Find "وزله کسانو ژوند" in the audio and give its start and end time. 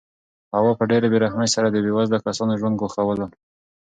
1.97-2.79